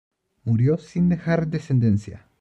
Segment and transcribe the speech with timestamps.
[0.45, 2.25] Murió sin dejar descendencia.